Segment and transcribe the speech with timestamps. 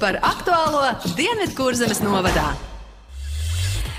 [0.00, 0.86] par aktuālo
[1.18, 2.67] Dienvidkurzemes novadā.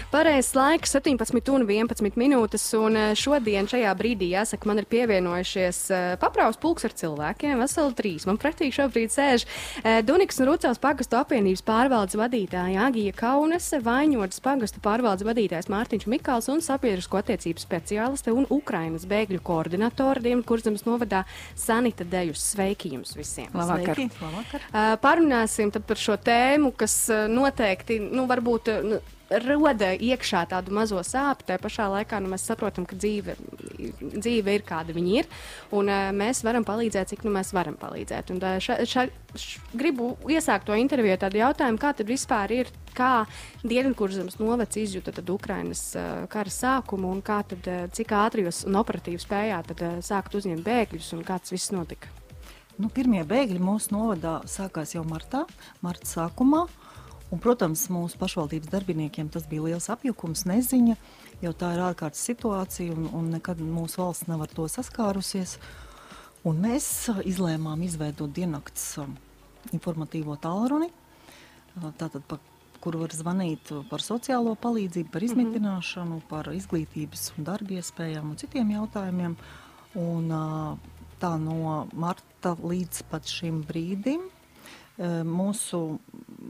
[0.10, 5.82] Pareizais laiks 17 un 11 minūtes, un eh, šodien šajā brīdī, jāsaka, man ir pievienojušies
[5.94, 8.26] uh, papraus pulks ar cilvēkiem, veseli trīs.
[8.26, 14.42] Man pretī šobrīd sēž uh, Duniks un Rucavas pagastu apvienības pārvaldes vadītāja Agija Kaunese, Vaņodas
[14.42, 21.22] pagastu pārvaldes vadītājs Mārtiņš Mikāls un sabiedrisko attiecību speciāliste un Ukrainas bēgļu koordinatora Dienvidkurzemes novadā
[21.54, 22.48] Sanita Dejus.
[22.56, 23.54] Sveiki jums visiem!
[23.54, 24.02] Labvakar!
[24.02, 24.26] Sveiki.
[24.26, 24.68] Labvakar.
[25.06, 26.98] Parunāsim par šo tēmu, kas
[27.30, 28.74] noteikti, nu, varbūt.
[28.74, 31.48] Uh, roda iekšā tādu mazo sāpju.
[31.50, 33.36] Tā pašā laikā nu, mēs saprotam, ka dzīve,
[34.02, 35.30] dzīve ir kāda viņa ir,
[35.76, 38.34] un uh, mēs varam palīdzēt, cik nu mēs varam palīdzēt.
[38.34, 42.56] Un, uh, ša, ša, š, gribu iesākt to interviju ar tādu jautājumu, kā tad vispār
[42.60, 43.26] ir, kā
[43.64, 48.66] Dienvidkurzemes novads izjuta tad Ukrainas uh, kara sākumu, un kā tad, uh, cik ātri jūs
[48.70, 52.10] un operatīvi spējāt tad, uh, sākt uzņemt bēgļus, un kā tas viss notika?
[52.80, 55.42] Nu, pirmie bēgļi mūsu novadā sākās jau martā,
[55.84, 56.62] marta sākumā.
[57.30, 60.96] Un, protams, mūsu pašvaldības darbiniekiem tas bija liels apjukums, neziņa,
[61.44, 65.60] jo tā ir ārkārtas situācija un, un nekad mūsu valsts nav ar to saskārusies.
[66.48, 66.88] Un mēs
[67.30, 68.96] izlēmām izveidot diennakts
[69.76, 70.90] informatīvo tālruni,
[72.00, 72.40] tātad, pa,
[72.82, 75.30] kur var zvanīt par sociālo palīdzību, par mhm.
[75.30, 76.30] izmitināšanu, mm -hmm.
[76.30, 79.38] par izglītības un darba iespējām un citiem jautājumiem.
[80.00, 80.34] Un,
[81.20, 84.30] tā no marta līdz pat šim brīdim
[85.00, 86.00] mūsu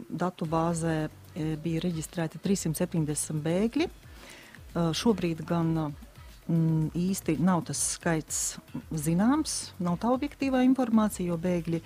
[0.10, 3.90] datu bāzē e, bija reģistrēti 370 bēgļi.
[3.90, 8.60] E, šobrīd gan mm, īsti nav tas skaits
[8.92, 11.84] zināms, nav tā objektīvā informācija, jo bēgļi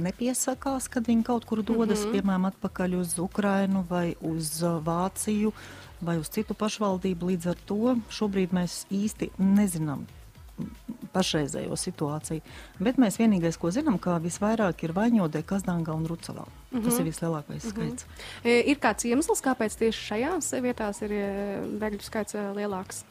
[0.00, 2.12] nepiesakās, kad viņi kaut kur dodas, mm -hmm.
[2.14, 5.52] piemēram, atpakaļ uz Ukrainu vai uz Vāciju
[6.00, 7.26] vai uz citu pašvaldību.
[7.26, 10.06] Līdz ar to šobrīd mēs īsti nezinām
[11.14, 12.42] pašreizējo situāciju.
[12.82, 16.46] Bet mēs vienīgais, ko zinām, ka visvairāk ir Vaņodē, Kazdāngā un Rucavā.
[16.46, 16.84] Mm -hmm.
[16.84, 17.08] Tas ir mhm.
[17.10, 17.74] vislielākais mm -hmm.
[17.74, 18.06] skaits.
[18.44, 23.04] E, ir kāds iemesls, kāpēc tieši šajās vietās ir e, bēgļu skaits e, lielāks?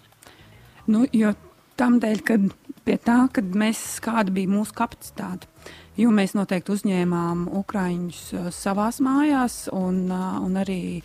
[0.88, 1.34] Nu, jo
[1.76, 2.38] tam dēļ, ka
[2.86, 5.48] pie tā, kad mēs, kāda bija mūsu kapacitāte.
[5.98, 11.04] Jo mēs noteikti uzņēmām Ukrāņus savās mājās un, un arī uh,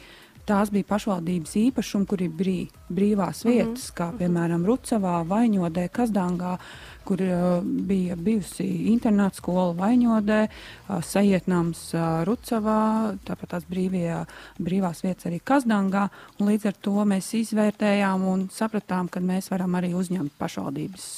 [0.50, 2.59] tās bija pašvaldības īpašumi, kur ir brī,
[2.91, 3.97] brīvās mhm, vietas, mm -hmm.
[3.99, 4.19] kā mhm.
[4.22, 6.56] piemēram Rucavā, Vaņodē, Kazdangā,
[7.05, 14.27] kur uh, bija bijusi internāta skola Vaņodē, uh, Sajietnams uh, Rucavā, tāpat tās brīvie,
[14.59, 16.09] brīvās vietas arī Kazdangā.
[16.38, 21.09] Līdz ar to mēs izvērtējām un sapratām, ka mēs varam arī uzņemt pašvaldības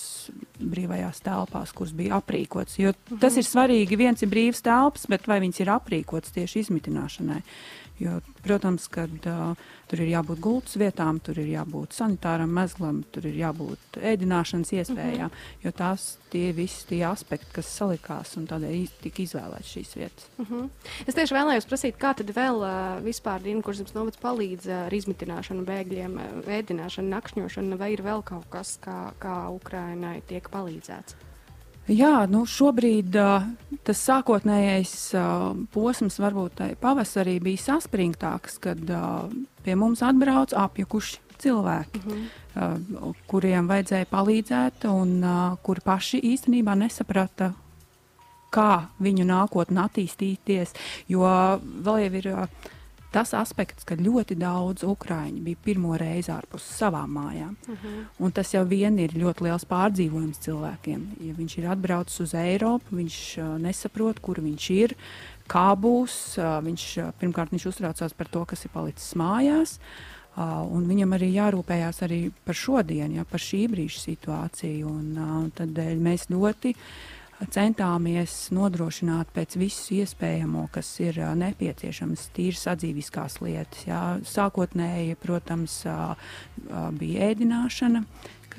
[0.62, 2.78] brīvajās telpās, kuras bija aprīkotas.
[2.78, 3.38] Jo tas mhm.
[3.38, 3.99] ir svarīgi.
[3.99, 7.41] Viens ir brīvs telpas, bet vai viņas ir aprīkotas tieši izmitināšanai?
[8.02, 13.28] Jo, protams, ka uh, tur ir jābūt gultas vietām, tur ir jābūt sanitāram mezglam, tur
[13.30, 15.62] ir jābūt ēdināšanas iespējām, mm -hmm.
[15.62, 20.28] jo tās tie visi tie aspekti, kas salikās un tādēļ tika izvēlētas šīs vietas.
[20.38, 20.68] Mm -hmm.
[21.06, 25.64] Es tieši vēlējos prasīt, kā tad vēl uh, vispār Dienvidkurzemes novads palīdz uh, ar izmitināšanu
[25.64, 31.31] bēgļiem, ēdināšanu, nakšņošanu, vai ir vēl kaut kas, kā, kā Ukrainai tiek palīdzēts?
[31.91, 33.43] Jā, nu šobrīd uh,
[33.82, 39.26] tas sākotnējais uh, posms, varbūt pavasarī, bija saspringtāks, kad uh,
[39.66, 42.20] pie mums atbrauc apjukuši cilvēki, mm
[42.54, 43.15] -hmm.
[43.26, 45.25] kuriem vajadzēja palīdzēt, un
[45.62, 47.53] kuri paši īstenībā nesaprata,
[48.54, 50.75] kā viņu nākotnē attīstīties.
[51.09, 51.26] Jo
[51.59, 52.49] vēl jau ir.
[53.12, 57.56] Uh, tas aspekts, ka ļoti daudz ukrāņu bija pirmo reizi ārpus savām mājām.
[57.67, 57.77] Uh mhm.
[57.83, 58.06] -huh.
[58.25, 61.06] Un tas jau vien ir ļoti liels pārdzīvojums cilvēkiem.
[61.21, 64.97] Ja viņš ir atbraucis uz Eiropu, viņš uh, nesaprot, kur viņš ir,
[65.47, 66.39] kā būs.
[66.39, 69.79] Uh, viņš, uh, pirmkārt, viņš uztraucās par to, kas ir palicis mājās.
[70.37, 74.87] Uh, viņam arī jārūpējās arī par šodienu, ja, par šī brīža situāciju.
[74.89, 82.58] Un, uh, tad mēs ļoti uh, centāmies nodrošināt pēc visu iespējamo, kas ir nepieciešams, tīri
[82.58, 83.86] sadzīviskās lietas.
[83.88, 84.03] Jā.
[84.28, 85.81] Sākotnēji, protams,
[87.00, 88.04] bija ēdināšana,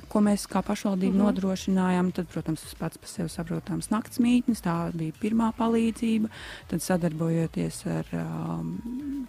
[0.10, 1.26] ko mēs kā pašvaldība mm -hmm.
[1.26, 2.12] nodrošinājām.
[2.12, 6.30] Tad, protams, tas pats par sevi saprotams naktsmītnes, tā bija pirmā palīdzība.
[6.68, 8.78] Tad sadarbojoties ar um,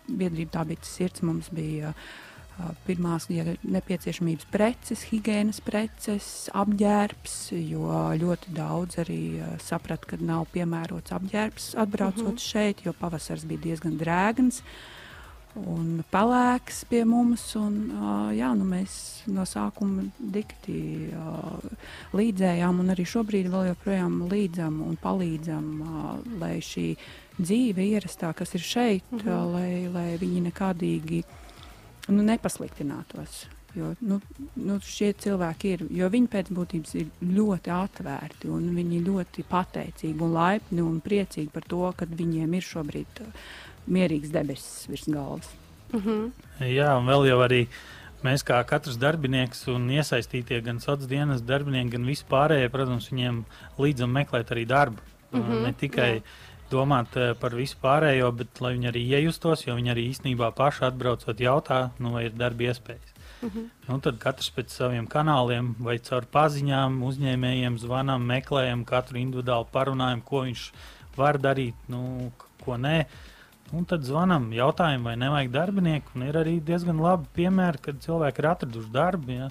[0.09, 2.34] biedrību, tā bija sirds, mums bija uh,
[2.87, 7.89] Pirmās ir nepieciešamības preces, higiēnas preces, apģērbs, jo
[8.21, 9.21] ļoti daudz arī
[9.59, 12.37] saprata, ka nav piemērots apģērbs atbraucot uh mhm.
[12.37, 12.51] -huh.
[12.53, 14.63] šeit, jo pavasars bija diezgan drēgns
[15.55, 17.45] un pelēks pie mums.
[17.59, 18.97] Un, uh, jā, nu mēs
[19.31, 21.59] no sākuma dikti uh,
[22.17, 26.95] līdzējām, un arī šobrīd vēl joprojām līdzam un palīdzam, uh, lai šī
[27.39, 29.31] dzīve ierastā, kas ir šeit, uh -huh.
[29.31, 31.25] uh, lai, lai viņi nekādīgi
[32.09, 33.45] nu, nepasliktinātos.
[33.75, 34.21] Jo nu,
[34.55, 40.23] nu, šie cilvēki ir, jo viņi pēc būtības ir ļoti atvērti un viņi ļoti pateicīgi
[40.23, 43.49] un laipni un priecīgi par to, ka viņiem ir šobrīd uh,
[43.91, 45.51] mierīgs debesis virs galvas.
[45.93, 46.31] Mm -hmm.
[46.71, 47.67] Jā, un vēl jau arī
[48.25, 53.45] mēs kā katrs darbinieks un iesaistītie gan sociālās dienas darbinieki, gan vispārējie, protams, viņiem
[53.79, 55.03] līdzam meklēt arī darbu.
[55.33, 56.23] Mm -hmm, ne tikai jā.
[56.71, 60.87] Domāt uh, par visu pārējo, bet lai viņi arī iejustos, jo viņi arī īstenībā paši
[60.89, 63.13] atbraucot jautā, nu, vai ir darba iespējas.
[63.45, 63.69] Mm -hmm.
[63.89, 70.23] nu, tad katrs pēc saviem kanāliem vai caur paziņām, uzņēmējiem zvanām, meklējam katru individuāli parunājumu,
[70.25, 70.73] ko viņš
[71.17, 72.33] var darīt, nu,
[72.65, 73.05] ko nē.
[73.73, 76.11] Un tad zvanām, jautājam, vai nevajag darbinieku.
[76.15, 79.33] Un ir arī diezgan labi piemēri, kad cilvēki ir atraduši darbu.
[79.33, 79.49] Ja.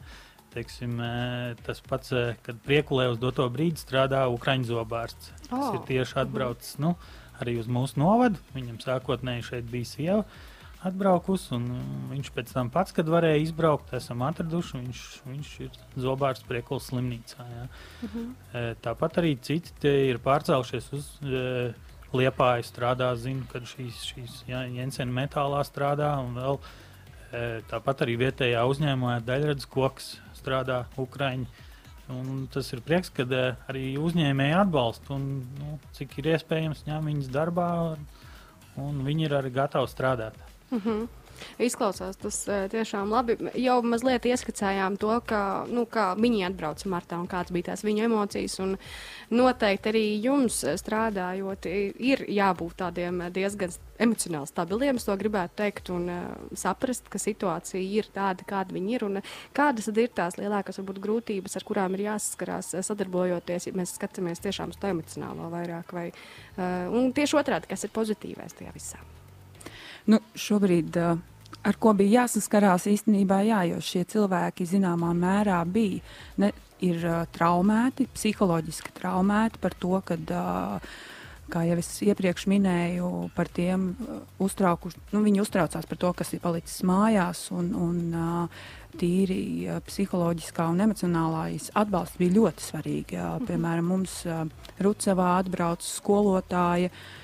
[0.53, 5.31] Teiksim, e, tas pats, e, kad priekulē uz doto brīdi strādā Ukrāņu zobārsts.
[5.47, 5.77] Tas oh.
[5.77, 6.93] ir tieši atbraucis nu,
[7.41, 8.41] arī uz mūsu novadu.
[8.53, 10.25] Viņam sākotnēji šeit bija sieva
[10.83, 11.67] atbraukusi, un
[12.11, 14.81] viņš pēc tam pats, kad varēja izbraukt, esam atraduši.
[14.81, 17.47] Viņš, viņš ir zobārsts priekulas slimnīcā.
[17.47, 17.65] Ja.
[17.65, 18.29] Uh mhm.
[18.53, 18.75] -huh.
[18.83, 21.73] Tāpat arī citi ir pārcēlušies uz e,
[22.13, 26.59] Liepāja strādā, zinu, ka šīs, šīs ja, Jensena metālā strādā, un vēl
[27.69, 31.47] tāpat arī vietējā uzņēmumā daļradas koks strādā Ukraiņi.
[32.13, 33.23] Un tas ir prieks, ka
[33.71, 35.27] arī uzņēmēji atbalsta un
[35.59, 37.69] nu, cik ir iespējams ņem viņus darbā,
[38.83, 40.35] un viņi ir arī gatavi strādāt.
[40.69, 41.07] Mm -hmm.
[41.61, 43.37] Izklausās tas uh, tiešām labi.
[43.59, 48.07] Jau mazliet ieskicējām to, ka, nu, kā viņi atbrauca martā un kādas bija tās viņu
[48.07, 48.59] emocijas.
[49.33, 54.99] Noteikti arī jums strādājot, ir jābūt tādiem diezgan emocionāli stabiliem.
[54.99, 56.09] Es to gribētu teikt un
[56.59, 59.07] saprast, ka situācija ir tāda, kāda viņi ir.
[59.55, 64.73] Kādas ir tās lielākās varbūt, grūtības, ar kurām ir jāsaskarās sadarbojoties, ja mēs skatāmies tiešām
[64.73, 65.93] uz to emocionālo vairāk?
[65.95, 66.07] Vai,
[66.93, 69.01] un tieši otrādi, kas ir pozitīvais tajā visā?
[70.11, 70.97] Nu, šobrīd,
[71.63, 76.03] ar ko bija jāsaskarās īstenībā, jā, jo šie cilvēki zināmā mērā bija
[76.43, 76.51] ne,
[76.83, 77.05] ir,
[77.35, 80.17] traumēti, psiholoģiski traumēti par to, ka,
[81.53, 83.93] kā jau es iepriekš minēju, par tiem
[84.43, 87.47] uztraukuši, nu, viņi uztraucās par to, kas ir palicis mājās.
[87.55, 87.99] Un, un,
[88.93, 93.15] Tīri psiholoģiskā un emocionālais atbalsts bija ļoti svarīgi.
[93.17, 93.31] Jā.
[93.39, 93.47] Mhm.
[93.47, 94.19] Piemēram, mums
[94.85, 97.22] Rucavā atbrauca skolotāja, uh,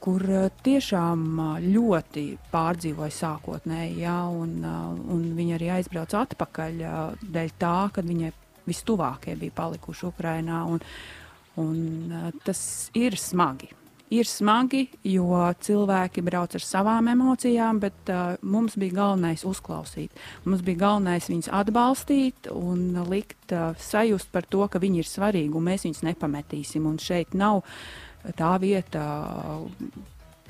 [0.00, 4.78] kur eh, tiešām eh, ļoti pārdzīvoja sākotnēji, ja, un, eh,
[5.14, 6.84] un viņi arī aizbrauca atpakaļ
[7.20, 8.32] dēļ tā, ka viņai
[8.68, 10.62] vistuvākie bija palikuši Ukrainā.
[10.70, 10.80] Un,
[11.60, 12.62] un, tas
[12.96, 13.74] ir smagi.
[14.10, 20.16] Ir smagi, jo cilvēki brauc ar savām emocijām, bet uh, mums bija galvenais uzklausīt.
[20.42, 25.54] Mums bija galvenais viņus atbalstīt un likt uh, sajust par to, ka viņi ir svarīgi
[25.54, 26.90] un mēs viņus nepametīsim.
[26.90, 29.04] Un šeit nav uh, tā vieta,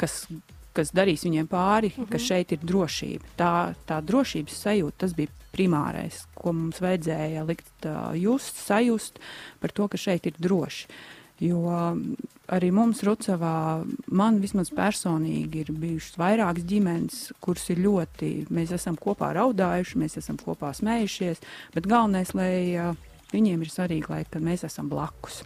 [0.00, 0.24] kas,
[0.76, 2.10] kas darīs viņiem pāri, mm -hmm.
[2.10, 2.26] ka mhm.
[2.26, 3.24] šeit ir drošība.
[3.36, 9.18] Tā, tā drošības sajūta, tas bija primārais, ko mums vajadzēja likt uh, just, sajust
[9.60, 10.86] par to, ka šeit ir droši.
[11.40, 11.96] Jo
[12.52, 13.82] arī mums, Rucavā,
[14.12, 20.18] man vismaz personīgi ir bijušas vairākas ģimenes, kuras ir ļoti, mēs esam kopā raudājuši, mēs
[20.20, 21.40] esam kopā smējušies,
[21.74, 22.94] bet galvenais, lai uh,
[23.32, 25.42] viņiem ir svarīgi, lai mēs esam blakus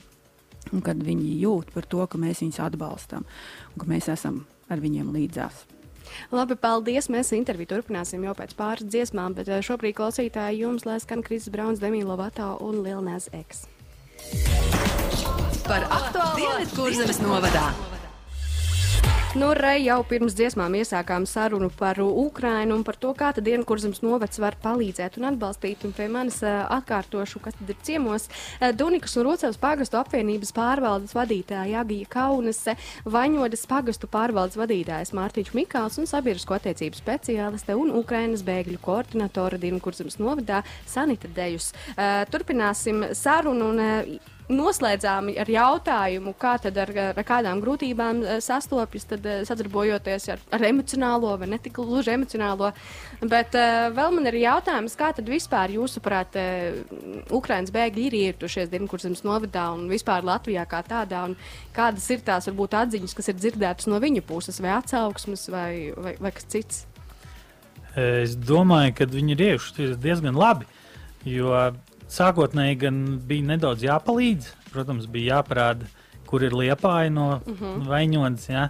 [0.73, 3.29] un kad viņi jūt par to, ka mēs viņus atbalstam
[3.75, 5.65] un ka mēs esam ar viņiem līdzās.
[6.35, 7.09] Labi, paldies.
[7.13, 11.53] Mēs interviju turpināsim jau pēc pāris dziesmām, bet eh, šobrīd klausītāji jums lai skan Kristis
[11.55, 13.65] Brauns, Demīlo Vatā un Lielnēs Eks.
[15.65, 17.94] Par aktuālo dienas kurzemes novadā.
[19.35, 23.99] Nu, Rei jau pirms dziesmām iesākām sarunu par Ukrainu un par to, kā tad Dienvidkurzemes
[24.05, 25.83] novads var palīdzēt un atbalstīt.
[25.83, 28.29] Un pie manis atkārtošu, kas tad ir ciemos.
[28.79, 32.77] Dunikas un Rūcevas pagastu apvienības pārvaldes vadītāja Agija Kaunese,
[33.11, 40.21] Vaņodas pagastu pārvaldes vadītājs Mārtiņš Mikāls un sabiedrisko attiecību speciāliste un Ukrainas bēgļu koordinatore Dienvidkurzemes
[40.23, 41.73] novadā Sanita Dejus.
[42.31, 43.83] Turpināsim sarunu un
[44.53, 50.67] noslēdzām ar jautājumu, kā ar, ar kādām grūtībām eh, sastopjas, tad eh, sadarbojoties ar, ar
[50.69, 52.73] emocionālo vai ne tik gluži emocionālo.
[53.25, 58.69] Bet uh, vēl man ir jautājums, kā tad vispār jūsuprāt, uh, Ukraiņas bēgļi ir ietušies
[58.73, 61.39] Dienvidkurzemes novadā un vispār Latvijā kā tādā, un
[61.77, 66.17] kādas ir tās varbūt atziņas, kas ir dzirdētas no viņa puses, vai atsauksmes, vai, vai,
[66.21, 66.85] vai kas cits?
[67.97, 70.67] Es domāju, ka viņi ir iejušies diezgan labi,
[71.31, 71.55] jo
[72.11, 74.51] sākotnēji gan bija nedaudz jāpalīdz.
[74.73, 75.89] Protams, bija jāparāda,
[76.29, 77.55] kur ir liepāja no mhm.
[77.61, 77.87] -huh.
[77.89, 78.49] vaņonas.
[78.51, 78.69] Ja?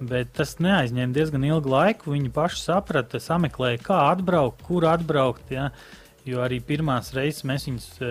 [0.00, 2.12] Bet tas neaizņēma diezgan ilgu laiku.
[2.14, 5.50] Viņi paši saprata, sameklēja, kā atbraukt, kur atbraukt.
[5.50, 5.70] Ja?
[6.28, 8.08] Jo arī pirmās reizes mēs viņus uh,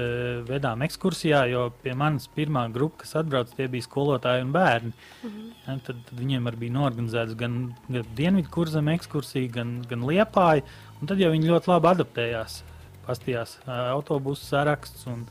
[0.48, 4.92] vedām ekskursijā, jo pie manis pirmā grupa, kas atbrauca, tie bija skolotāji un bērni.
[5.24, 5.28] Mhm.
[5.28, 5.52] -huh.
[5.68, 10.66] ja, tad, tad viņiem arī bija norganizēts gan, gan dienvidu kurzem ekskursija, gan, gan liepāja.
[11.06, 12.64] Tad jau viņi ļoti labi adaptējās
[13.08, 15.08] pastījās autobusu saraksts.
[15.12, 15.28] Un,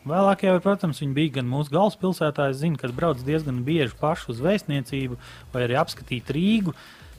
[0.00, 4.30] Vēlāk, jau, protams, viņi bija gan mūsu galvaspilsētā, es zinu, kas brauc diezgan bieži paši
[4.32, 5.18] uz vēstniecību
[5.52, 6.72] vai arī apskatīt Rīgu.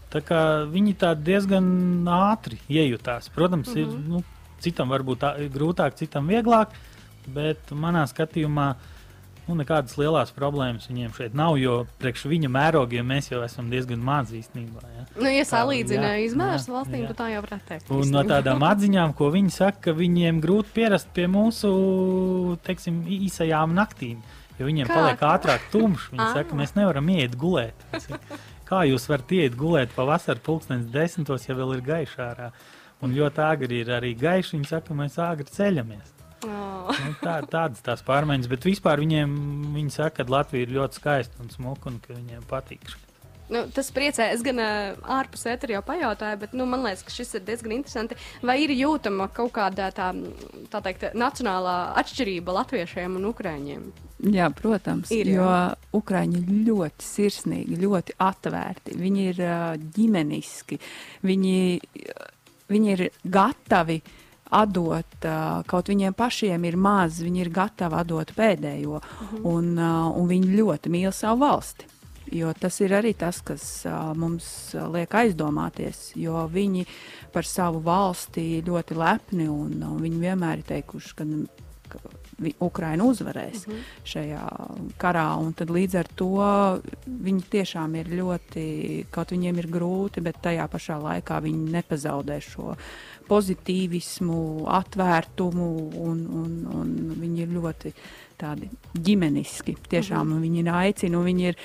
[0.09, 0.39] Tā kā
[0.71, 1.67] viņi tā diezgan
[2.09, 3.29] ātri iejutās.
[3.35, 3.91] Protams, mm -hmm.
[3.93, 4.23] ir, nu,
[4.59, 6.73] citam varbūt tā, grūtāk, citam vieglāk,
[7.27, 9.00] bet manā skatījumā uh,
[9.51, 13.99] nu, nekādas lielas problēmas viņiem šeit nav, jo priekš viņa mērogiem mēs jau esam diezgan
[14.03, 14.83] mazi īstenībā.
[14.95, 17.91] Ja, nu, ja salīdzina izmērus valstīm, tad tā jau var teikt.
[17.91, 21.73] Un no tādām atziņām, ko viņi saka, ka viņiem grūti pierast pie mūsu
[22.65, 24.21] teiksim, īsajām naktīm.
[24.59, 24.95] Jo viņiem Kā?
[24.95, 26.11] paliek ātrāk tumšs.
[26.13, 27.87] Viņi saka, mēs nevaram iet gulēt.
[28.69, 32.51] Kā jūs varat iet gulēt pavasarī, pulkstenis desmitos, ja vēl ir gaišā ārā?
[33.01, 34.59] Un ļoti agri ir arī gaiši.
[34.59, 36.20] Viņi saka, mēs agri ceļamies.
[36.47, 36.89] Oh.
[36.89, 39.31] Nu, tā, tādas tās pārmaiņas, bet vispār viņiem
[39.75, 42.93] viņi saka, ka Latvija ir ļoti skaista un smuka un ka viņiem patīk.
[43.51, 44.29] Nu, tas priecē.
[44.31, 47.73] Es gan uh, ārpus ēteru jau pajautāju, bet nu, man liekas, ka šis ir diezgan
[47.75, 48.15] interesanti.
[48.47, 50.07] Vai ir jūtama kaut kāda tā,
[50.71, 53.83] tā teikt, nacionālā atšķirība latviešiem un ukrāņiem?
[54.31, 55.49] Jā, protams, ir, jo
[55.99, 58.95] ukrāņi ir ļoti sirsnīgi, ļoti atvērti.
[59.03, 60.79] Viņi ir uh, ģimeniski,
[61.27, 61.59] viņi,
[62.71, 64.17] viņi ir gatavi uh,
[64.51, 65.27] atdot,
[65.71, 69.47] kaut viņiem pašiem ir maz, viņi ir gatavi atdot pēdējo, -hmm.
[69.47, 71.87] un, un viņi ļoti mīl savu valsti.
[72.31, 76.85] Jo tas ir arī tas, kas mums liek aizdomāties, jo viņi
[77.33, 81.27] par savu valsti ļoti lepni un, un viņi vienmēr ir teikuši, ka
[82.59, 83.83] Ukraina uzvarēs mm -hmm.
[84.13, 84.45] šajā
[84.97, 85.53] karā.
[85.55, 90.97] Tad līdz ar to viņi tiešām ir ļoti, kaut viņiem ir grūti, bet tajā pašā
[91.01, 92.75] laikā viņi nepazaudē šo
[93.27, 97.93] pozitīvismu, atvērtumu, un, un, un viņi ir ļoti
[98.41, 99.75] tādi ģimeniski.
[99.89, 100.41] Tiešām -hmm.
[100.41, 101.57] viņi ir aicina, viņi, ir,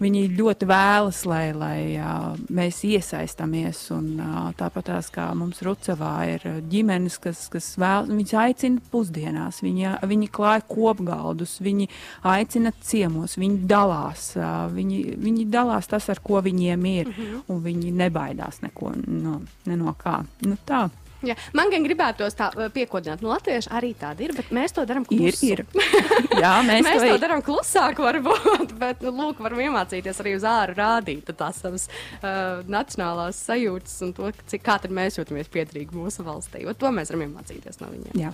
[0.00, 3.90] viņi ļoti vēlas, lai, lai uh, mēs iesaistāmies.
[3.94, 9.62] Un, uh, tāpat tās, kā mums Rucavā ir ģimenes, kas, kas vēl, viņas aicina pusdienās,
[9.62, 11.88] viņi, viņi klāja kopgaldus, viņi
[12.22, 17.40] aicina ciemos, viņi dalās, uh, viņi, viņi dalās tas, ar ko viņiem ir, -hmm.
[17.48, 20.24] un viņi nebaidās neko no, ne no kā.
[20.42, 20.88] Nu, tā.
[21.28, 25.06] Jā, man gan gribētos tā piekodināt, no latviešu arī tāda ir, bet mēs to darām
[25.08, 25.52] klusi.
[25.52, 25.84] Ir, ir.
[26.42, 30.46] Jā, mēs, mēs to, to darām klusāk, varbūt, bet, nu, lūk, varam iemācīties arī uz
[30.48, 35.96] āru rādīt tās savas uh, nacionālās sajūtas un to, cik kā tad mēs jūtamies piedrīgi
[35.96, 36.64] mūsu valstī.
[36.68, 38.18] O, to mēs varam iemācīties no viņiem.
[38.20, 38.32] Jā.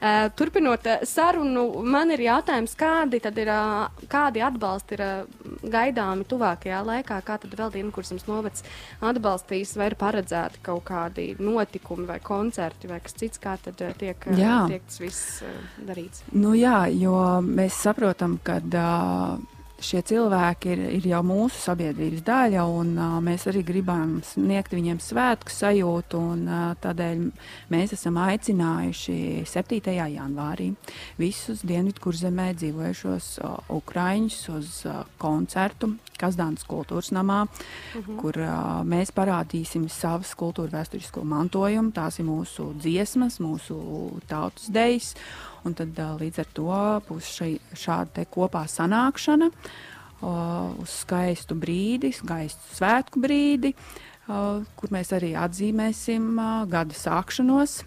[0.00, 6.26] Uh, turpinot sarunu, man ir jautājums, kādi tad ir, uh, kādi atbalsti ir uh, gaidāmi
[6.30, 8.64] tuvākajā laikā, kā tad vēl dienkursams novads
[9.04, 13.94] atbalstīs, vai ir paredzēti kaut kādi notikumi vai koncerti vai kas cits, kā tad eh,
[13.98, 14.58] tiek, eh, jā.
[14.70, 15.56] tiek tas viss eh,
[15.88, 16.22] darīts?
[16.32, 18.60] Nu jā, jo mēs saprotam, ka.
[18.70, 24.74] Uh, šie cilvēki ir, ir jau mūsu sabiedrības daļa, un uh, mēs arī gribam sniegt
[24.76, 26.20] viņiem svētku sajūtu.
[26.34, 27.24] Un, uh, tādēļ
[27.72, 29.96] mēs esam aicinājuši 7.
[30.14, 30.70] janvārī
[31.20, 38.04] visus Dienvidkurzemē dzīvojušos uh, ukraiņus uz uh, koncertu Kazdānas kultūras namā, uh mhm.
[38.04, 38.20] -huh.
[38.20, 41.92] kur uh, mēs parādīsim savas kultūra vēsturisko mantojumu.
[41.92, 45.14] Tās ir mūsu dziesmas, mūsu tautas dejas.
[45.68, 46.76] Un tad līdz ar to
[47.08, 49.50] būs šai, šāda kopā sanākšana
[50.20, 53.74] uz skaistu brīdi, skaistu svētku brīdi,
[54.26, 56.34] kur mēs arī atzīmēsim
[56.70, 57.80] gada sākšanos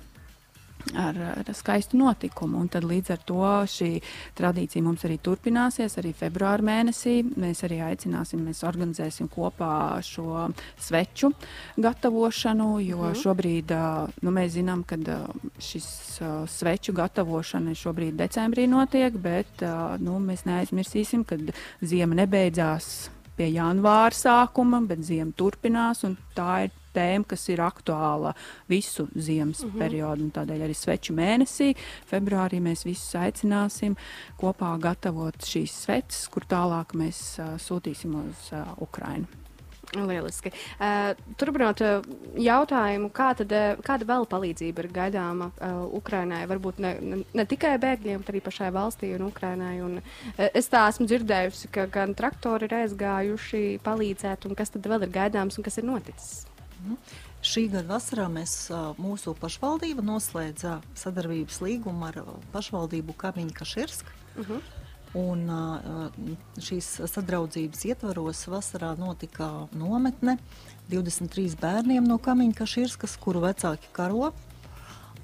[0.95, 2.59] ar, ar skaistu notikumu.
[2.63, 3.89] Un tad līdz ar to šī
[4.37, 5.97] tradīcija mums arī turpināsies.
[6.01, 10.49] Arī februāra mēnesī mēs arī aicināsim, mēs organizēsim kopā šo
[10.81, 11.31] sveču
[11.81, 13.17] gatavošanu, jo mm.
[13.23, 13.73] šobrīd
[14.23, 14.99] nu, mēs zinām, ka
[15.63, 15.89] šis
[16.51, 19.65] sveču gatavošana šobrīd decembrī notiek, bet
[20.03, 21.39] nu, mēs neaizmirsīsim, ka
[21.81, 26.03] ziema nebeidzās pie janvāra sākuma, bet ziema turpinās.
[26.37, 28.33] Tā ir tēma, kas ir aktuāla
[28.69, 29.79] visu ziemas mm -hmm.
[29.79, 30.29] periodu.
[30.33, 31.73] Tādēļ arī sveču mēnesī,
[32.09, 33.95] februārī mēs visus aicināsim
[34.37, 39.27] kopā gatavot šīs sveces, kur tālāk mēs uh, sūtīsim uz uh, Ukrainu.
[40.01, 40.51] Lieliski.
[40.79, 42.05] Uh, turpinot uh,
[42.39, 45.51] jautājumu, kā tad, uh, kāda vēl palīdzība ir gaidāma
[45.93, 46.43] Ukrainai?
[46.49, 49.75] Varbūt ne, ne, ne tikai bēgļiem, bet arī pašai valstī un Ukrainai.
[49.85, 49.99] Un,
[50.37, 55.13] es tā esmu dzirdējusi, ka gan traktori ir aizgājuši palīdzēt, un kas tad vēl ir
[55.13, 56.52] gaidāms un kas ir noticis?
[56.83, 56.99] Mhm.
[57.43, 58.53] Šī gada vasarā mēs,
[58.99, 62.21] mūsu pašvaldība noslēdza sadarbības līgumu ar
[62.53, 64.09] pašvaldību Kaimiņu Kaširsku.
[64.35, 64.53] Uh mhm.
[64.53, 64.79] -huh.
[65.13, 65.45] Un
[66.57, 70.37] šīs sadraudzības ietvaros vasarā notika nometne
[70.89, 74.31] 23 bērniem no Kaimiņu Kaširskas, kuru vecāki karo.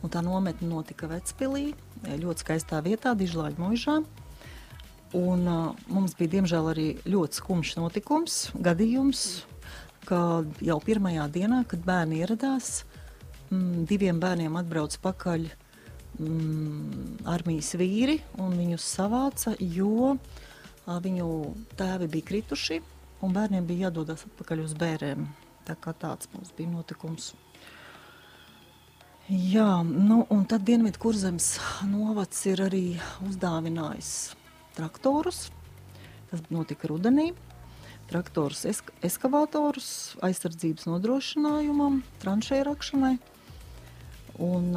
[0.04, 1.74] Un tā nometne notika Vecpilī,
[2.06, 4.04] ļoti skaistā vietā, Dižlāņa mūžā.
[5.14, 9.44] Un, uh, mums bija diemžēl arī ļoti skumjš notikums, gadījums
[10.08, 12.84] ka jau pirmajā dienā, kad bērni ieradās,
[13.50, 15.50] mm, diviem bērniem atbrauc pakaļ
[16.20, 21.28] mm, armijas vīri un viņus savāca, jo a, viņu
[21.80, 22.82] tēvi bija krituši
[23.26, 25.28] un bērniem bija jādodas atpakaļ uz bērēm.
[25.68, 27.34] Tā kā tāds mums bija notikums.
[29.30, 32.84] Jā, nu, un tad Dienvidu kurzemes novads ir arī
[33.28, 34.14] uzdāvinājis
[34.74, 35.52] traktorus.
[36.32, 37.28] Tas notika rudenī.
[38.10, 43.18] Traktors, esk eskavatorus aizsardzības nodrošinājumam, tranšēju rakšanai.
[44.40, 44.72] Un,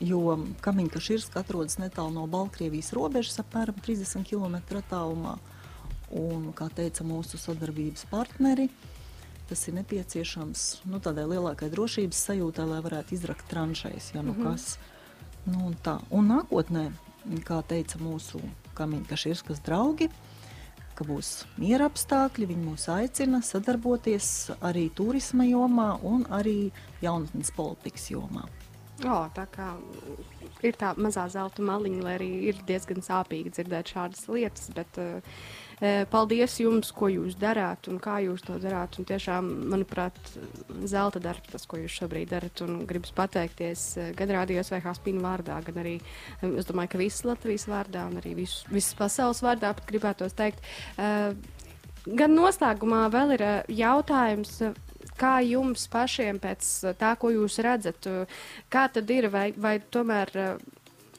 [0.00, 5.36] jo Kamiņka Širska atrodas netālu no Baltkrievijas robežas, apmēram 30 km attālumā,
[6.16, 8.70] un, kā teica mūsu sadarbības partneri,
[9.50, 14.42] tas ir nepieciešams nu, tādai lielākai drošības sajūtai, lai varētu izrakt tranšēs, ja nu Mhm.
[14.48, 14.78] kas.
[15.44, 16.00] Nu, un, tā.
[16.10, 16.92] un nākotnē,
[17.44, 18.40] kā teica mūsu
[18.74, 20.08] Kamiņka Širskas draugi,
[20.96, 26.72] ka būs miera apstākļi, viņi mūs aicina sadarboties arī turisma jomā un arī
[27.04, 28.46] jaunatnes politikas jomā.
[29.00, 29.72] O, tā kā
[30.62, 34.68] ir tā mazā zelta maliņa, lai arī ir diezgan sāpīgi dzirdēt šādas lietas.
[34.76, 35.46] Bet, uh,
[36.12, 38.98] paldies jums, ko jūs darāt un kā jūs to darāt.
[39.00, 40.18] Un tiešām, manuprāt,
[40.86, 42.62] zelta darbs, tas, ko jūs šobrīd darat.
[42.62, 45.96] Un gribas pateikties eh, gan rādījos vai Haspīna vārdā, gan arī,
[46.52, 50.62] es domāju, ka visas Latvijas vārdā un arī visu, visas pasaules vārdā pat gribētos teikt.
[50.94, 51.34] Uh,
[52.06, 53.46] gan noslēgumā vēl ir
[53.82, 54.60] jautājums.
[55.20, 59.76] Kā jums pašiem pēc uh, tā, ko jūs redzat, uh, kā tad ir, vai, vai
[59.92, 60.62] tomēr uh,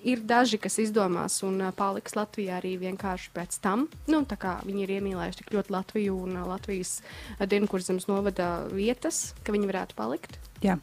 [0.03, 3.87] ir daži, kas izdomās un paliks Latvijā arī vienkārši pēc tam?
[4.11, 6.97] Nu, tā kā viņi ir iemīlējuši tik ļoti Latviju un Latvijas
[7.39, 10.37] Dienvidkurzemes novada vietas, ka viņi varētu palikt?
[10.65, 10.77] Jā,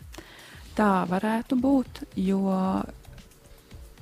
[0.79, 2.41] tā varētu būt, jo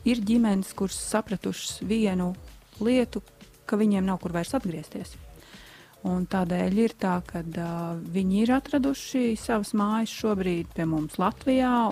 [0.08, 2.32] ir ģimenes, kuras sapratušas vienu
[2.80, 3.22] lietu,
[3.68, 5.16] ka viņiem nav kur vairs atgriezties.
[6.06, 11.90] Un tādēļ ir tā, ka uh, viņi ir atraduši savas mājas šobrīd pie mums Latvijā.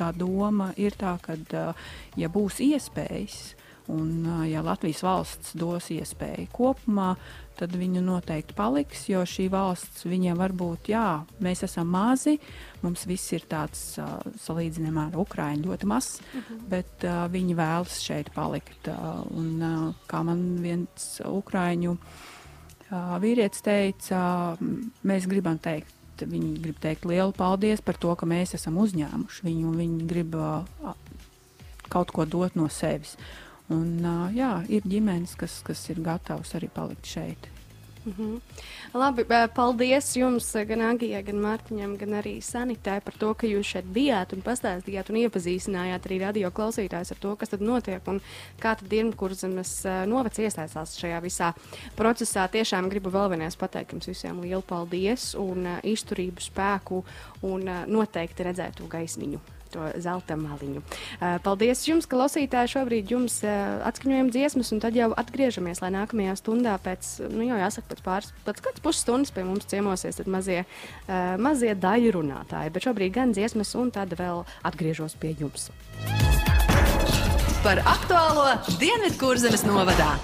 [0.00, 3.52] Tā doma ir tā, ka, uh, ja būs iespējas,
[3.92, 7.10] un uh, ja Latvijas valsts dos iespēju kopumā,
[7.60, 9.04] tad viņi noteikti paliks.
[9.12, 12.38] Jo šī valsts viņiem varbūt, jā, mēs esam mazi,
[12.80, 16.64] mums viss ir tāds uh, salīdzinājumā ar Ukraiņu ļoti mazs, uh -huh.
[16.72, 18.88] bet uh, viņi vēlas šeit palikt.
[18.88, 22.26] Uh, un, uh, kā man viens Ukraiņu uh,
[22.90, 24.20] vīrietis teica,
[25.06, 25.94] mēs gribam teikt.
[26.18, 30.34] Viņi grib teikt lielu paldies par to, ka mēs esam uzņēmuši viņu, un viņi grib
[31.88, 33.14] kaut ko dot no sevis.
[33.70, 34.00] Un,
[34.32, 37.50] jā, ir ģimenes, kas, kas ir gatavas arī palikt šeit.
[38.08, 38.40] Mm -hmm.
[38.94, 43.84] Labi, paldies jums, gan Agijai, gan Mārtiņam, gan arī Sanitē par to, ka jūs šeit
[43.84, 48.20] bijāt un pastāstījāt un iepazīstinājāt arī radio klausītājus ar to, kas tad notiek un
[48.60, 51.52] kā tad Dienvidkurzemes novads iesaistās šajā visā
[51.96, 52.48] procesā.
[52.48, 57.04] Tiešām gribu vēl vienreiz pateikt jums visiem lielu paldies un izturību spēku
[57.42, 60.82] un noteikti redzētu gaismiņu to zelta maliņu.
[60.82, 62.72] Uh, paldies jums, klausītāji.
[62.74, 67.58] Šobrīd jums uh, atskaņojam dziesmas, un tad jau atgriežamies, lai nākamajā stundā pēc, nu jau
[67.60, 72.74] jāsaka, pēc pāris, pēc kādas pusstundas pie mums ciemosies tad mazie, uh, mazie daļu runātāji.
[72.74, 75.70] Bet šobrīd gan dziesmas, un tad vēl atgriežos pie jums.
[77.64, 80.14] Par aktuālo Dienvidkurzemes novadā.